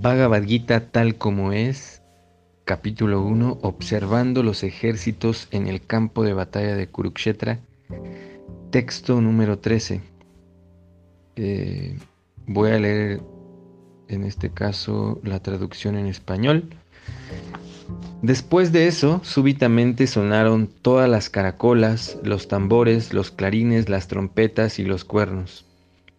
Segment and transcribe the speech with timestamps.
[0.00, 2.02] Bhagavad Gita tal como es,
[2.64, 7.58] capítulo 1, observando los ejércitos en el campo de batalla de Kurukshetra,
[8.70, 10.00] texto número 13.
[11.34, 11.98] Eh,
[12.46, 13.22] voy a leer
[14.06, 16.70] en este caso la traducción en español.
[18.22, 24.84] Después de eso, súbitamente sonaron todas las caracolas, los tambores, los clarines, las trompetas y
[24.84, 25.66] los cuernos,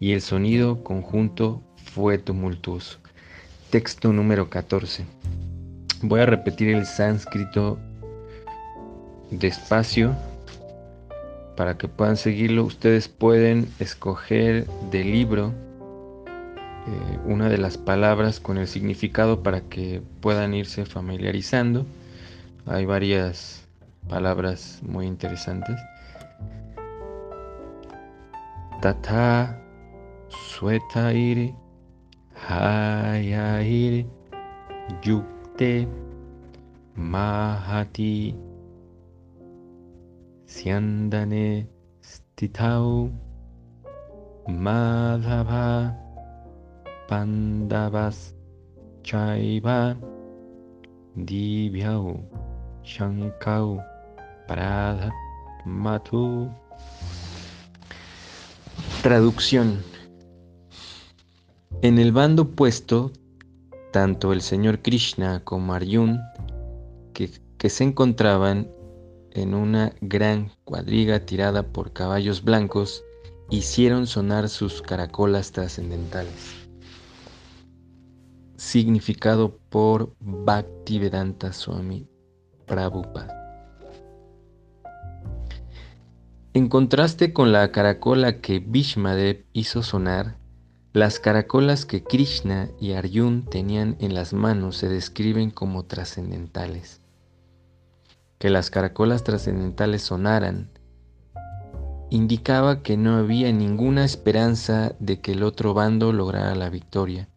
[0.02, 3.00] y el sonido conjunto fue tumultuoso.
[3.70, 5.05] Texto número 14.
[6.02, 7.77] Voy a repetir el sánscrito
[9.30, 10.16] despacio
[11.55, 12.63] para que puedan seguirlo.
[12.63, 15.54] Ustedes pueden escoger del libro
[16.88, 21.86] eh, una de las palabras con el significado para que puedan irse familiarizando.
[22.66, 23.68] Hay varias
[24.08, 25.80] palabras muy interesantes.
[28.82, 29.62] Tata,
[30.30, 31.54] sueta iri,
[32.50, 34.10] haya iri,
[35.05, 35.86] yukte,
[36.98, 38.34] mahati,
[40.50, 41.70] siandane,
[42.02, 43.14] stitau,
[44.50, 45.94] madhava,
[47.10, 48.38] Pandavas
[49.02, 49.98] Chaiva
[51.18, 52.22] Divyau
[52.86, 53.82] Shankau
[54.48, 55.10] Parada
[55.66, 56.54] Matu.
[59.02, 59.88] Traducción.
[61.82, 63.12] En el bando opuesto,
[63.91, 66.19] tanto el señor Krishna como Arjun,
[67.13, 68.69] que, que se encontraban
[69.31, 73.03] en una gran cuadriga tirada por caballos blancos,
[73.50, 76.59] hicieron sonar sus caracolas trascendentales
[78.59, 82.08] significado por Bhaktivedanta Swami
[82.66, 83.36] Prabhupada.
[86.53, 90.38] En contraste con la caracola que Bhishmadev hizo sonar,
[90.94, 97.02] las caracolas que Krishna y Arjun tenían en las manos se describen como trascendentales.
[98.38, 100.72] Que las caracolas trascendentales sonaran
[102.09, 107.30] indicaba que no había ninguna esperanza de que el otro bando lograra la victoria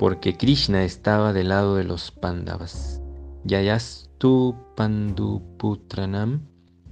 [0.00, 3.02] porque Krishna estaba del lado de los Pandavas.
[3.44, 6.40] Yayastu Panduputranam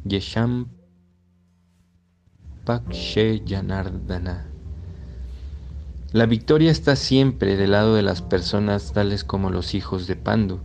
[0.05, 0.69] Yesham
[2.67, 4.58] Pakshe Janardana.
[6.13, 10.61] La victoria está siempre del lado de las personas tales como los hijos de Pandu,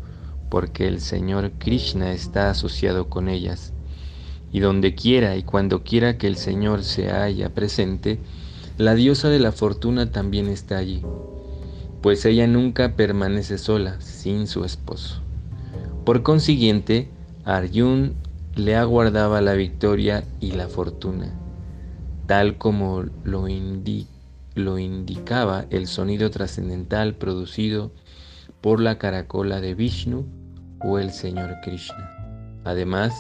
[0.50, 3.74] porque el Señor Krishna está asociado con ellas.
[4.52, 8.20] Y donde quiera y cuando quiera que el Señor se haya presente,
[8.78, 11.04] la diosa de la fortuna también está allí
[12.04, 15.22] pues ella nunca permanece sola sin su esposo.
[16.04, 17.08] Por consiguiente,
[17.46, 18.16] Arjun
[18.56, 21.34] le aguardaba la victoria y la fortuna,
[22.28, 23.48] tal como lo,
[24.56, 27.92] lo indicaba el sonido trascendental producido
[28.62, 30.26] por la caracola de Vishnu
[30.82, 32.62] o el Señor Krishna.
[32.64, 33.14] Además,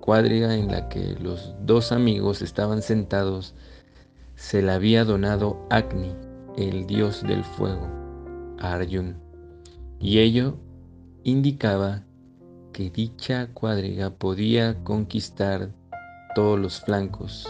[0.00, 3.54] cuadriga en la que los dos amigos estaban sentados
[4.34, 6.12] se la había donado Agni,
[6.56, 7.88] el dios del fuego.
[8.58, 9.16] Arjun,
[10.00, 10.56] y ello
[11.24, 12.02] indicaba
[12.72, 15.70] que dicha cuadriga podía conquistar
[16.34, 17.48] todos los flancos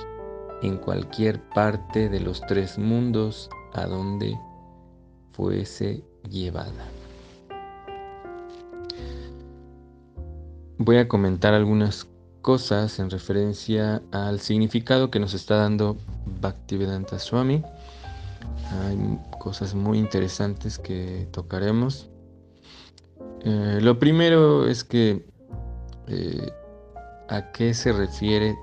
[0.63, 4.39] en cualquier parte de los tres mundos a donde
[5.33, 6.85] fuese llevada.
[10.79, 12.07] Voy a comentar algunas
[12.43, 15.97] cosas en referencia al significado que nos está dando
[16.41, 17.63] Bhaktivedanta Swami
[18.71, 22.09] hay cosas muy interesantes que tocaremos.
[23.45, 25.25] Eh, lo primero es que
[26.07, 26.53] eh,
[27.29, 28.57] a qué se refiere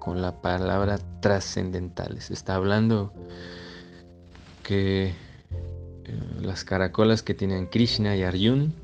[0.00, 2.32] con la palabra trascendentales.
[2.32, 3.12] Está hablando
[4.64, 5.14] que eh,
[6.42, 8.74] las caracolas que tenían Krishna y Arjun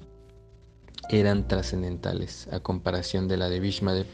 [1.10, 4.06] eran trascendentales a comparación de la de Vishmadev.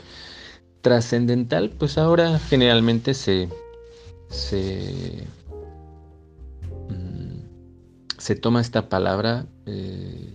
[0.81, 3.51] Trascendental, pues ahora generalmente se,
[4.31, 5.27] se
[8.23, 10.33] se toma esta palabra eh,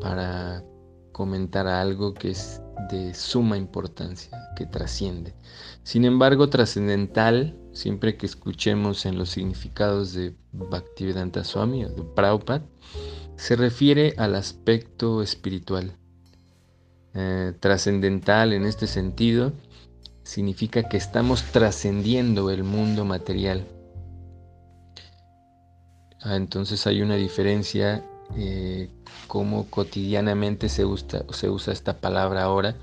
[0.00, 0.64] para
[1.18, 2.62] comentar algo que es
[2.92, 5.34] de suma importancia, que trasciende.
[5.82, 12.64] Sin embargo, trascendental, siempre que escuchemos en los significados de Bhaktivedanta Swami o de Prabhupada,
[13.34, 15.98] se refiere al aspecto espiritual.
[17.14, 19.52] Eh, trascendental en este sentido
[20.22, 23.66] significa que estamos trascendiendo el mundo material
[26.20, 28.04] Ah, entonces hay una diferencia
[28.36, 28.90] eh,
[29.28, 31.24] cómo cotidianamente se usa,
[31.72, 32.74] esta palabra ahora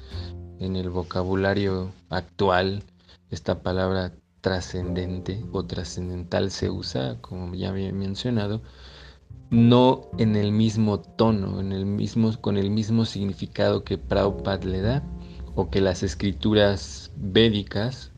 [0.59, 2.83] en el vocabulario actual.
[3.31, 8.61] Esta palabra trascendente o trascendental se usa, como ya había mencionado,
[9.49, 14.81] no en el mismo tono, en el mismo, con el mismo significado que Prabhupada le
[14.81, 15.03] da,
[15.55, 18.11] o que las escrituras védicas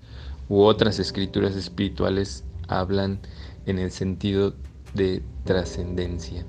[0.50, 3.20] u otras escrituras espirituales hablan
[3.66, 4.54] en el sentido
[4.94, 6.46] de trascendencia.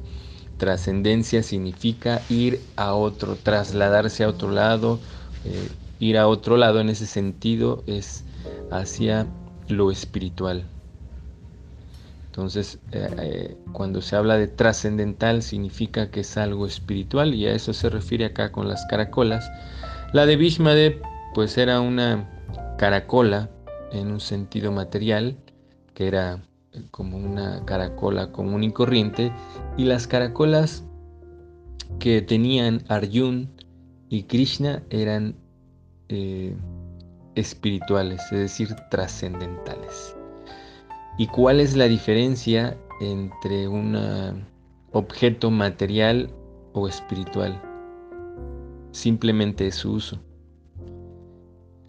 [0.59, 4.99] Trascendencia significa ir a otro, trasladarse a otro lado,
[5.45, 5.69] eh,
[6.01, 8.25] ir a otro lado en ese sentido es
[8.71, 9.27] hacia
[9.69, 10.65] lo espiritual.
[12.27, 17.53] Entonces, eh, eh, cuando se habla de trascendental significa que es algo espiritual y a
[17.53, 19.51] eso se refiere acá con las caracolas.
[20.13, 21.03] La de Bhishmadev
[21.35, 22.29] pues era una
[22.79, 23.51] caracola
[23.91, 25.37] en un sentido material,
[25.95, 26.41] que era
[26.91, 29.32] como una caracola común y corriente,
[29.76, 30.85] y las caracolas
[31.99, 33.50] que tenían Arjun
[34.09, 35.35] y Krishna eran
[36.09, 36.56] eh,
[37.35, 40.17] espirituales, es decir, trascendentales.
[41.19, 43.97] ¿Y cuál es la diferencia entre un
[44.93, 46.31] objeto material
[46.75, 47.61] o espiritual?
[48.93, 50.21] Simplemente es su uso.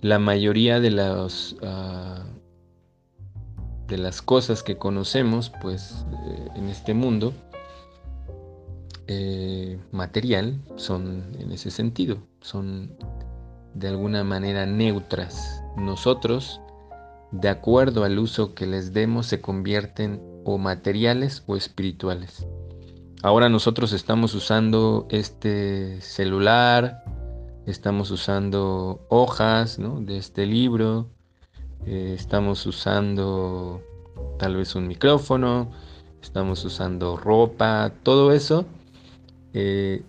[0.02, 2.26] La mayoría de los ah,
[3.90, 7.34] de las cosas que conocemos, pues, eh, en este mundo
[9.08, 12.94] eh, material, son en ese sentido, son
[13.74, 15.64] de alguna manera neutras.
[15.76, 16.62] Nosotros,
[17.32, 22.46] de acuerdo al uso que les demos, se convierten o materiales o espirituales.
[23.22, 27.04] Ahora nosotros estamos usando este celular,
[27.66, 31.10] estamos usando hojas de este libro,
[31.86, 33.82] eh, estamos usando
[34.38, 35.72] tal vez un micrófono,
[36.22, 38.66] estamos usando ropa, todo eso,
[39.54, 40.04] eh,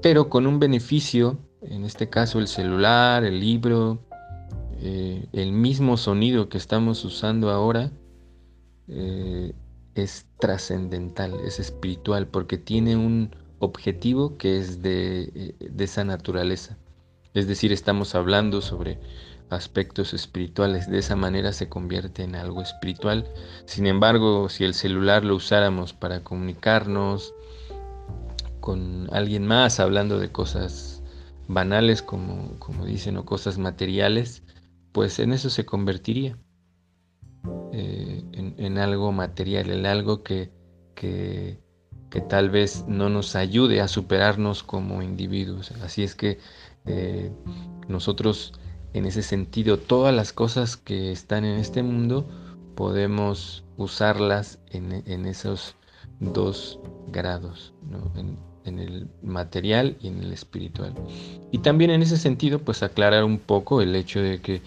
[0.00, 3.98] pero con un beneficio en este caso el celular, el libro,
[4.80, 7.90] eh, el mismo sonido que estamos usando ahora
[9.94, 16.78] es trascendental, es espiritual, porque tiene un objetivo que es de, de esa naturaleza.
[17.34, 18.98] Es decir, estamos hablando sobre
[19.50, 20.90] aspectos espirituales.
[20.90, 23.26] De esa manera se convierte en algo espiritual.
[23.66, 27.34] Sin embargo, si el celular lo usáramos para comunicarnos
[28.60, 31.02] con alguien más, hablando de cosas
[31.46, 34.42] banales, como, como dicen, o cosas materiales,
[34.92, 36.36] pues en eso se convertiría,
[37.72, 40.50] eh, en, algo material, en algo que,
[40.94, 41.58] que,
[42.28, 45.70] tal vez no nos ayude a superarnos como individuos.
[45.82, 46.38] Así es que
[46.86, 47.30] eh,
[47.86, 48.52] nosotros,
[48.94, 52.28] en ese sentido, todas las cosas que están en este mundo,
[52.74, 55.74] podemos usarlas en, en esos
[56.20, 58.12] dos grados, ¿no?
[58.68, 60.94] en el material y en el espiritual.
[61.50, 64.62] Y también en ese sentido, pues aclarar un poco el hecho de que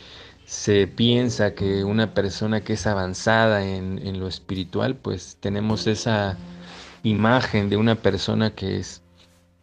[0.46, 6.38] se piensa que una persona que es avanzada en, lo espiritual, pues tenemos esa
[7.04, 9.02] imagen de una persona que es,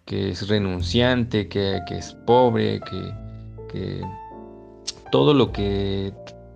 [0.07, 3.13] que es renunciante, que, es pobre, que,
[3.71, 4.03] que
[5.11, 6.13] todo lo que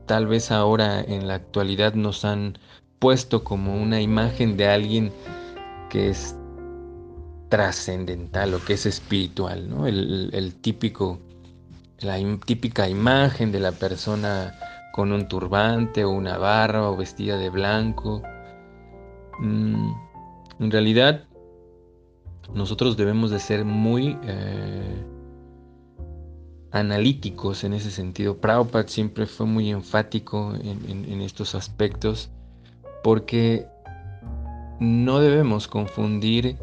[0.07, 2.59] tal vez ahora en la actualidad nos han
[2.99, 5.13] puesto como una imagen de alguien
[5.91, 6.37] que es
[7.49, 9.87] trascendental, lo que es espiritual, ¿no?
[9.87, 11.19] El, típico,
[12.01, 12.17] la
[12.47, 14.55] típica imagen de la persona
[14.93, 18.23] con un turbante o una barba o vestida de blanco.
[19.39, 19.93] Mm,
[20.61, 21.25] en realidad,
[22.55, 25.05] nosotros debemos de ser muy eh,
[26.73, 28.39] analíticos en ese sentido.
[28.39, 32.31] Prabhupada siempre fue muy enfático en estos aspectos
[33.03, 33.67] porque
[34.81, 36.59] no debemos confundir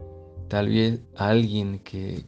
[0.50, 2.26] tal vez alguien que,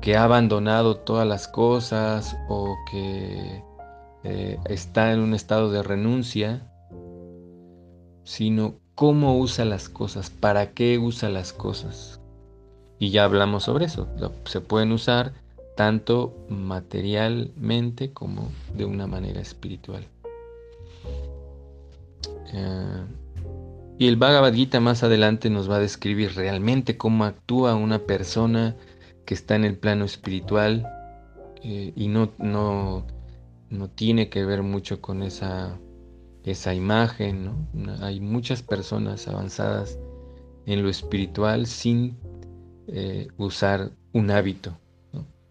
[0.00, 3.62] que, ha abandonado todas las cosas o que
[4.24, 6.66] eh, está en un estado de renuncia,
[8.24, 12.20] sino cómo usa las cosas, para qué usa las cosas.
[12.98, 14.08] Y ya hablamos sobre eso.
[14.44, 15.32] Se pueden usar
[15.76, 20.06] tanto materialmente como de una manera espiritual.
[22.52, 23.04] Eh,
[23.98, 28.76] y el Bhagavad Gita más adelante nos va a describir realmente cómo actúa una persona
[29.24, 30.86] que está en el plano espiritual
[31.62, 33.04] eh, y no, no,
[33.70, 35.78] no, tiene que ver mucho con esa,
[36.44, 37.68] esa imagen.
[38.00, 39.98] Hay muchas personas avanzadas
[40.66, 42.16] en lo espiritual sin
[42.88, 44.78] eh, usar un hábito.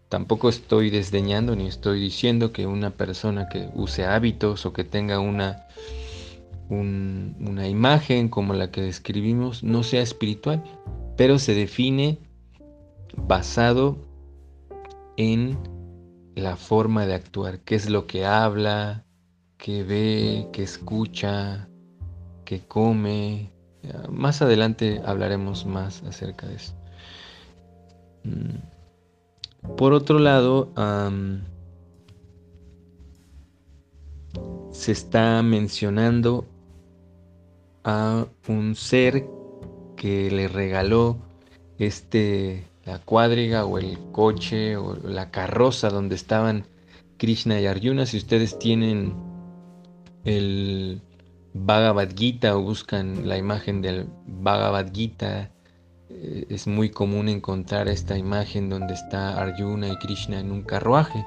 [0.10, 5.20] Tampoco estoy desdeñando ni estoy diciendo que una persona que use hábitos o que tenga
[5.20, 5.67] una
[6.70, 10.63] una imagen como la que describimos no sea espiritual,
[11.15, 12.20] pero se define
[13.15, 13.98] basado
[15.15, 15.58] en
[16.36, 19.06] la forma de actuar, qué es lo que habla,
[19.58, 21.67] qué ve, qué escucha,
[22.46, 23.51] que come.
[24.12, 26.75] Más adelante hablaremos más acerca de eso.
[28.27, 29.75] Mm.
[29.75, 30.72] Por otro lado,
[34.72, 36.46] se está mencionando
[37.84, 39.25] a un ser
[39.96, 41.17] que le regaló
[41.79, 46.65] este la cuadriga o el coche o la carroza donde estaban
[47.17, 48.05] Krishna y Arjuna.
[48.05, 49.13] Si ustedes tienen
[50.24, 51.01] el
[51.53, 55.51] Bhagavad Gita o buscan la imagen del Bhagavad Gita,
[56.10, 61.26] es muy común encontrar esta imagen donde está Arjuna y Krishna en un carruaje.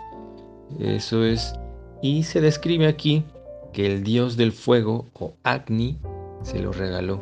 [0.79, 1.55] Eso es.
[2.03, 3.25] Y se describe aquí
[3.73, 5.99] que el dios del fuego o Agni
[6.43, 7.21] se lo regaló.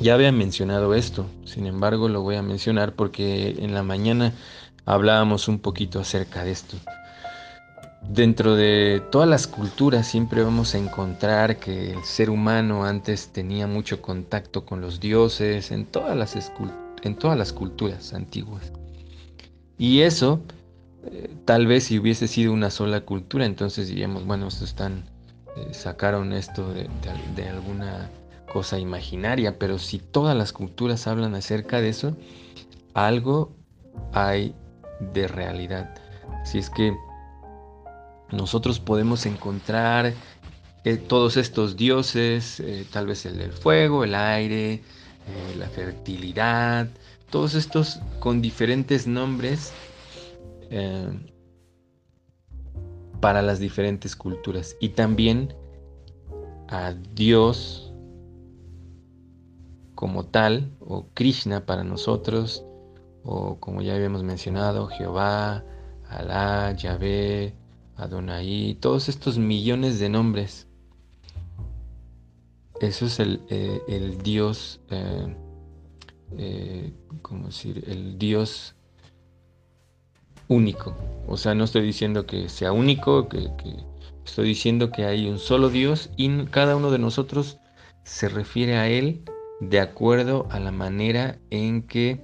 [0.00, 4.32] ya había mencionado esto, sin embargo lo voy a mencionar porque en la mañana
[4.84, 6.76] hablábamos un poquito acerca de esto.
[8.08, 13.66] Dentro de todas las culturas siempre vamos a encontrar que el ser humano antes tenía
[13.66, 16.36] mucho contacto con los dioses en todas las,
[17.02, 18.72] en todas las culturas antiguas.
[19.76, 20.40] Y eso
[21.06, 25.04] eh, tal vez si hubiese sido una sola cultura, entonces diríamos, bueno, están,
[25.56, 26.88] eh, sacaron esto de,
[27.48, 28.10] alguna
[28.52, 32.16] cosa imaginaria, pero si todas las culturas hablan acerca de eso,
[32.94, 33.52] algo
[34.12, 34.54] hay
[35.12, 35.94] de realidad.
[36.44, 36.96] Si es que
[38.32, 40.12] nosotros podemos encontrar
[40.84, 44.82] eh, todos estos dioses, tal vez el del fuego, el aire,
[45.58, 46.88] la fertilidad,
[47.30, 49.72] todos estos con diferentes nombres
[50.70, 51.08] eh,
[53.20, 54.76] para las diferentes culturas.
[54.80, 55.54] Y también
[56.68, 57.92] a Dios
[59.94, 62.64] como tal o Krishna para nosotros
[63.24, 65.64] o como ya habíamos mencionado Jehová,
[66.08, 67.54] Alá, Yahvé,
[67.96, 70.66] Adonai, todos estos millones de nombres.
[72.80, 74.80] Eso es el, eh, Dios,
[76.38, 77.84] eh, ¿cómo decir?
[77.86, 78.74] El Dios
[80.48, 80.94] único.
[81.26, 83.50] O sea, no estoy diciendo que sea único, que,
[84.24, 87.58] estoy diciendo que hay un solo Dios y cada uno de nosotros
[88.04, 89.22] se refiere a Él
[89.60, 92.20] de acuerdo a la manera en que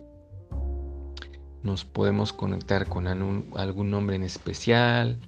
[1.62, 5.18] nos podemos conectar con algún, nombre en especial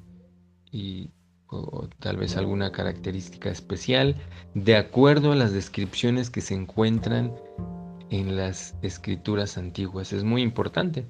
[0.74, 1.10] y
[1.48, 4.16] o tal vez alguna característica especial
[4.54, 7.32] de acuerdo a las descripciones que se encuentran
[8.10, 10.12] en las escrituras antiguas.
[10.12, 11.06] Es muy importante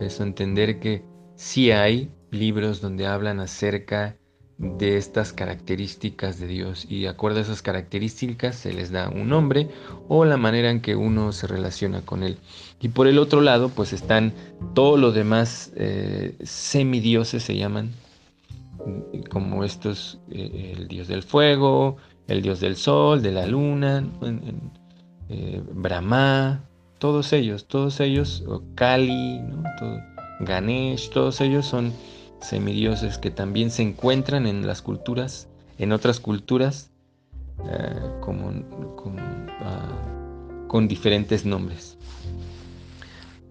[0.00, 4.16] eso entender que sí hay libros donde hablan acerca
[4.58, 9.28] de estas características de Dios y de acuerdo a esas características se les da un
[9.28, 9.68] nombre
[10.08, 12.38] o la manera en que uno se relaciona con él.
[12.80, 14.32] Y por el otro lado pues están
[14.74, 17.90] todos los demás eh, semidioses se llaman
[19.30, 21.96] como estos eh, el dios del fuego,
[22.28, 24.04] el dios del sol, de la luna,
[25.28, 26.64] eh, Brahma,
[26.98, 29.40] todos ellos, todos ellos, Kali,
[30.40, 31.92] Ganesh, todos ellos son
[32.40, 36.90] semidioses que también se encuentran en las culturas, en otras culturas,
[37.70, 38.52] eh, como,
[39.62, 41.96] ah, con diferentes nombres.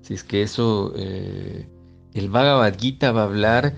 [0.02, 3.74] Si es que eso, el Bhagavad Gita va a hablar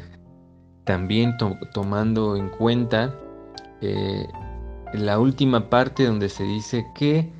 [0.88, 1.38] también
[1.74, 3.14] tomando en cuenta
[3.82, 4.26] eh,
[4.94, 7.32] la última parte donde se dice que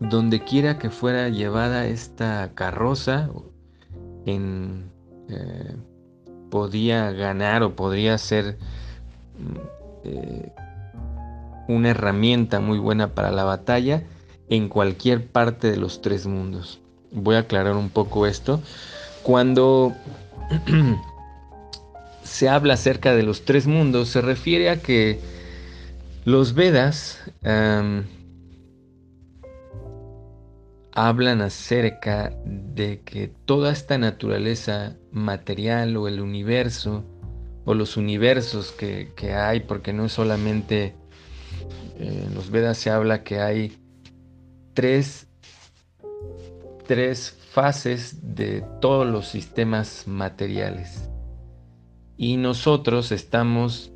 [0.00, 3.30] donde quiera que fuera llevada esta carroza,
[4.26, 4.90] en,
[5.28, 5.76] eh,
[6.50, 8.58] podía ganar o podría ser
[9.38, 9.58] mm,
[10.04, 10.52] eh,
[11.68, 14.02] una herramienta muy buena para la batalla
[14.48, 16.80] en cualquier parte de los tres mundos.
[17.10, 18.60] Voy a aclarar un poco esto.
[19.22, 19.94] Cuando
[22.22, 25.20] se habla acerca de los tres mundos, se refiere a que
[26.24, 27.20] los Vedas
[30.92, 37.04] hablan acerca de que toda esta naturaleza material o el universo
[37.66, 40.94] o los universos que, hay, porque no es solamente
[41.98, 43.76] eh, en los Vedas se habla que hay
[44.72, 45.26] tres,
[46.86, 51.08] tres fases de todos los sistemas materiales.
[52.18, 53.92] Y nosotros estamos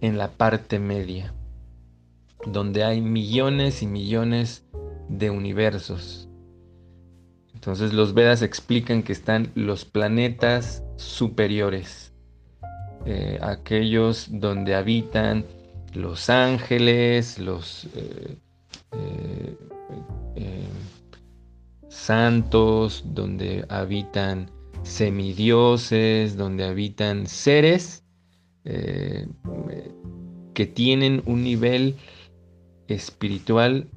[0.00, 1.34] en la parte media,
[2.46, 4.64] donde hay millones y millones
[5.10, 6.30] de universos.
[7.52, 12.14] Entonces los Vedas explican que están los planetas superiores,
[13.04, 15.44] eh, aquellos donde habitan
[15.92, 18.38] los ángeles, los eh,
[18.92, 19.56] eh,
[22.02, 24.50] santos, donde habitan
[24.82, 28.04] semidioses, donde habitan seres
[30.54, 31.96] que tienen un nivel
[32.88, 33.88] espiritual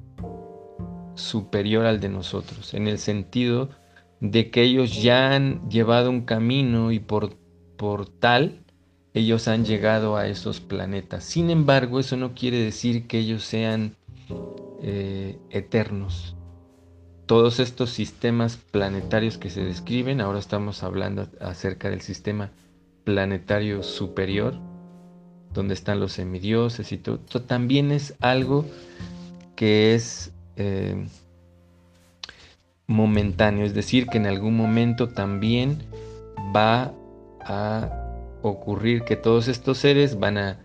[1.14, 3.70] superior al de nosotros, en el sentido
[4.20, 7.36] de que ellos ya han llevado un camino y por,
[7.76, 8.64] por tal
[9.14, 11.24] ellos han llegado a esos planetas.
[11.24, 13.96] Sin embargo, eso no quiere decir que ellos sean
[14.82, 16.35] eh, eternos.
[17.26, 22.50] Todos estos sistemas planetarios que se describen, ahora estamos hablando acerca del sistema
[23.02, 24.54] planetario superior,
[25.52, 28.64] donde están los semidioses y todo, también es algo
[29.56, 31.08] que es eh,
[32.86, 35.82] momentáneo, es decir, que en algún momento también
[36.54, 36.92] va
[37.40, 37.90] a
[38.42, 40.60] ocurrir que todos estos seres van a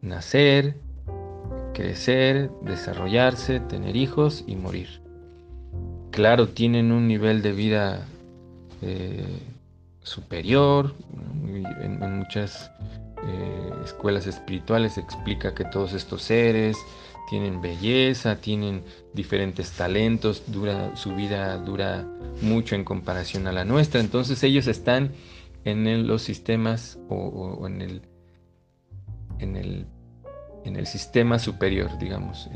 [0.00, 0.78] nacer,
[1.74, 5.05] crecer, desarrollarse, tener hijos y morir.
[6.16, 8.06] Claro, tienen un nivel de vida
[8.80, 9.38] eh,
[10.02, 10.94] superior,
[11.82, 12.70] en, muchas
[13.22, 16.78] eh, escuelas espirituales se explica que todos estos seres
[17.28, 18.82] tienen belleza, tienen
[19.12, 22.06] diferentes talentos, dura, su vida dura
[22.40, 25.12] mucho en comparación a la nuestra, entonces ellos están
[25.66, 28.02] en los sistemas o, en, el,
[29.38, 29.84] en, el,
[30.64, 32.48] en el sistema superior, digamos.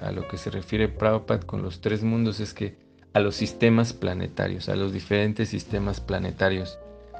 [0.00, 2.81] a lo que se refiere Prabhupada con los tres mundos es que
[3.14, 6.78] a los sistemas planetarios, a los diferentes sistemas planetarios.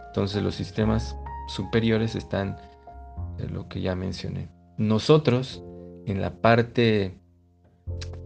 [0.09, 1.17] Entonces los sistemas
[1.49, 2.57] superiores están
[3.39, 4.49] en lo que ya mencioné.
[4.79, 5.63] Nosotros,
[6.07, 7.15] en la parte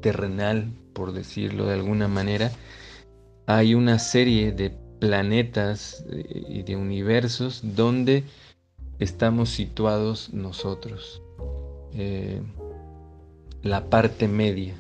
[0.01, 2.51] terrenal, por decirlo de alguna manera,
[3.47, 4.71] hay una serie de
[5.01, 8.25] planetas eh, y de universos donde
[8.99, 11.23] estamos situados nosotros.
[11.93, 12.41] Eh,
[13.63, 14.75] la parte media,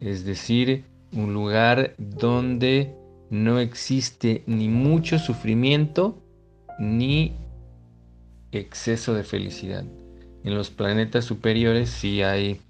[0.00, 2.94] es decir, un lugar donde
[3.30, 6.22] no existe ni mucho sufrimiento
[6.78, 7.36] ni
[8.52, 9.84] exceso de felicidad.
[10.44, 12.60] En los planetas superiores sí hay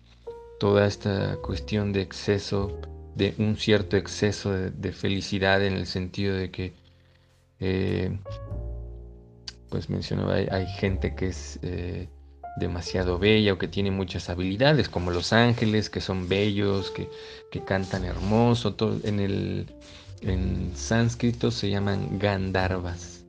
[0.59, 2.79] toda esta cuestión de exceso
[3.15, 6.75] de un cierto exceso de, felicidad en el sentido de que,
[7.61, 8.19] eh,
[9.69, 12.09] pues mencionaba, hay, gente que es eh,
[12.57, 17.09] demasiado bella o que tiene muchas habilidades, como los ángeles, que son bellos, que,
[17.65, 19.67] cantan hermoso, en el
[20.23, 23.25] en sánscrito se llaman Gandharvas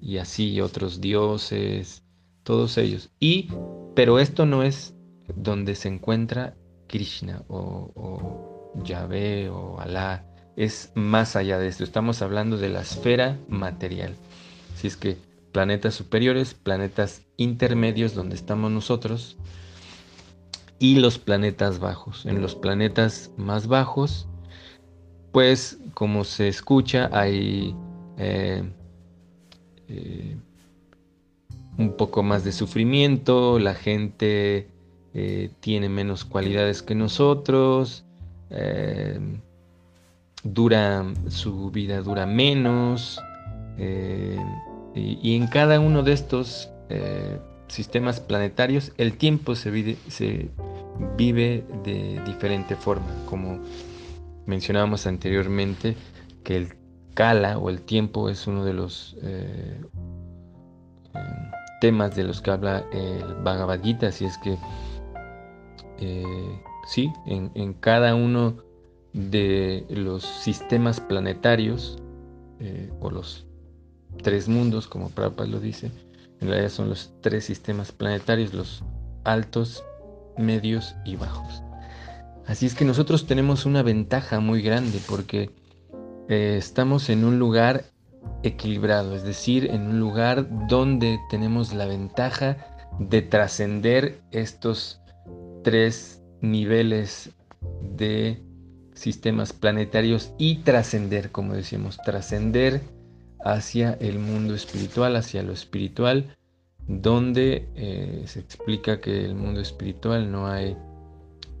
[0.00, 2.04] y así otros dioses,
[2.44, 3.10] todos ellos.
[3.18, 3.50] Y,
[3.94, 4.94] pero esto no es
[5.34, 6.54] donde se encuentra
[6.86, 10.24] Krishna o Yahvé o Alá,
[10.56, 11.84] es más allá de esto.
[11.84, 14.14] Estamos hablando de la esfera material.
[14.74, 15.16] Si es que
[15.52, 19.36] planetas superiores, planetas intermedios donde estamos nosotros
[20.78, 22.26] y los planetas bajos.
[22.26, 24.28] En los planetas más bajos,
[25.32, 27.74] pues como se escucha, hay
[28.16, 28.62] eh,
[29.88, 30.36] eh,
[31.76, 34.68] un poco más de sufrimiento, la gente
[35.14, 38.04] eh, tiene menos cualidades que nosotros,
[40.42, 43.20] dura, su vida dura menos,
[44.98, 49.96] eh, y, en cada uno de estos eh, sistemas planetarios el tiempo se vive,
[51.84, 53.60] de diferente forma, como
[54.46, 55.96] mencionábamos anteriormente,
[56.44, 56.74] que el
[57.14, 59.16] Kala o el tiempo es uno de los
[61.80, 64.56] temas de los que habla el Bhagavad Gita, así es que
[66.88, 67.12] ¿sí?
[67.26, 68.56] En, cada uno
[69.12, 71.98] de los sistemas planetarios,
[72.60, 73.47] eh, o los
[74.22, 75.90] tres mundos, como Prabhupada lo dice,
[76.40, 78.82] en realidad son los tres sistemas planetarios, los
[79.24, 79.82] altos,
[80.36, 81.62] medios y bajos.
[82.46, 85.50] Así es que nosotros tenemos una ventaja muy grande porque
[86.28, 87.84] eh, estamos en un lugar
[88.42, 92.56] equilibrado, es decir, en un lugar donde tenemos la ventaja
[92.98, 95.00] de trascender estos
[95.62, 97.30] tres niveles
[97.82, 98.42] de
[98.94, 102.82] sistemas planetarios y trascender, como decíamos, trascender
[103.44, 106.36] hacia el mundo espiritual, hacia lo espiritual,
[106.86, 110.76] donde eh, se explica que el mundo espiritual no hay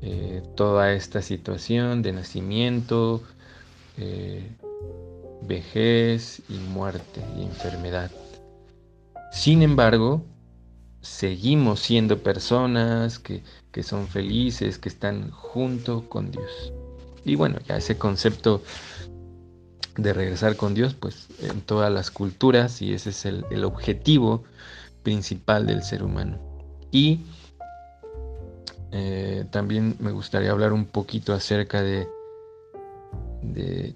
[0.00, 3.22] eh, toda esta situación de nacimiento,
[3.96, 4.48] eh,
[5.42, 8.10] vejez y muerte y enfermedad.
[9.32, 10.24] Sin embargo,
[11.00, 13.42] seguimos siendo personas que,
[13.82, 16.72] son felices, que están junto con Dios.
[17.24, 18.62] Y bueno, ya ese concepto
[19.98, 24.44] de regresar con Dios, pues en todas las culturas, y ese es el, objetivo
[25.02, 26.38] principal del ser humano.
[26.92, 27.20] Y
[28.92, 32.08] eh, también me gustaría hablar un poquito acerca de,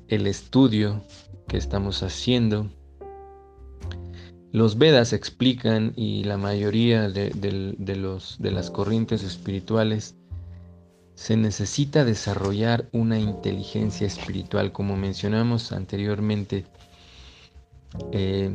[0.08, 1.02] el estudio
[1.48, 2.70] que estamos haciendo
[4.50, 10.16] Los Vedas explican y la mayoría de las corrientes espirituales
[11.22, 16.64] se necesita desarrollar una inteligencia espiritual, como mencionamos anteriormente.
[18.10, 18.52] Eh,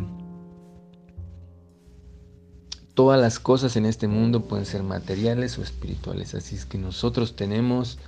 [2.94, 7.38] todas las cosas en este mundo pueden ser materiales o espirituales, así es que nosotros
[7.38, 8.00] tenemos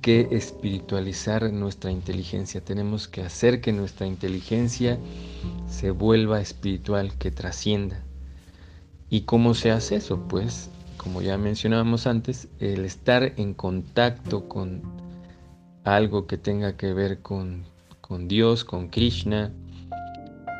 [0.00, 4.98] que espiritualizar nuestra inteligencia, tenemos que hacer que nuestra inteligencia
[5.68, 8.02] se vuelva espiritual, que trascienda.
[9.08, 10.26] ¿Y cómo se hace eso?
[10.26, 10.70] Pues,
[11.02, 14.82] como ya mencionábamos antes, el estar en contacto con
[15.84, 17.64] algo que tenga que ver con,
[18.28, 19.52] Dios, con Krishna,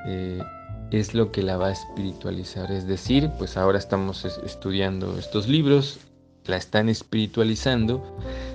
[0.07, 0.43] eh,
[0.91, 2.73] es lo que la va a espiritualizar.
[2.73, 6.01] Es decir, pues ahora estamos estudiando estos libros,
[6.47, 8.03] la están espiritualizando.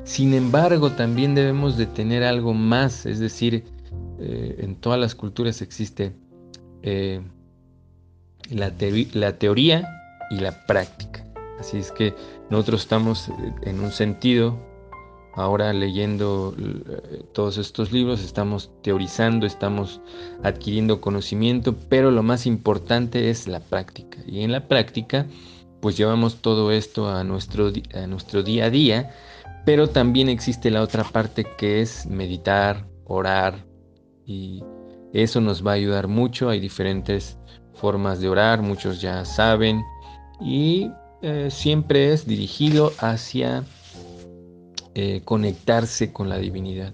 [0.04, 3.64] Sin embargo, también debemos de tener algo más, es decir,
[4.20, 6.12] eh, en todas las culturas existe
[6.82, 7.22] eh,
[8.50, 9.88] la teoría
[10.30, 11.07] y la práctica.
[11.60, 12.14] Así es que
[12.50, 14.58] nosotros estamos eh, en un sentido,
[15.38, 16.56] ahora leyendo
[17.34, 20.02] todos estos libros, estamos teorizando, estamos
[20.44, 24.18] adquiriendo conocimiento, pero lo más importante es la práctica.
[24.26, 25.28] Y en la práctica,
[25.80, 29.12] pues llevamos todo esto a nuestro, a nuestro día a día,
[29.64, 33.64] pero también existe la otra parte que es meditar, orar,
[34.26, 34.64] y
[35.14, 36.50] eso nos va a ayudar mucho.
[36.50, 37.38] Hay diferentes
[37.76, 39.84] formas de orar, muchos ya saben,
[40.42, 40.90] y
[41.22, 43.64] eh, siempre es dirigido hacia
[44.96, 46.94] eh, conectarse con la divinidad.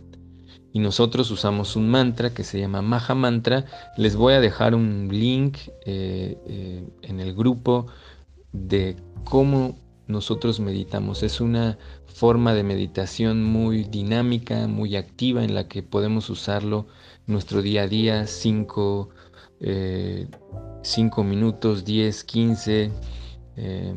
[0.71, 3.65] Y nosotros usamos un mantra que se llama Maha Mantra.
[3.95, 7.87] Les voy a dejar un link eh, en el grupo
[8.51, 9.75] de cómo
[10.07, 11.23] nosotros meditamos.
[11.23, 16.87] Es una forma de meditación muy dinámica, muy activa, en la que podemos usarlo
[17.25, 19.09] nuestro día a día, 5
[19.61, 20.27] eh,
[21.23, 22.91] minutos, 10, 15,
[23.55, 23.95] eh,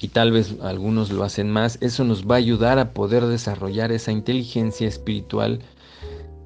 [0.00, 1.78] y tal vez algunos lo hacen más.
[1.80, 5.60] Eso nos va a ayudar a poder desarrollar esa inteligencia espiritual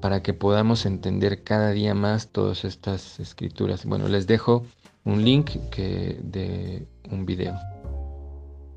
[0.01, 3.85] para que podamos entender cada día más todas estas escrituras.
[3.85, 4.65] Bueno, les dejo
[5.03, 7.55] un link que de un video.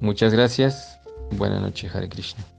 [0.00, 0.98] Muchas gracias.
[1.37, 2.51] Buenas noches, Hare Krishna.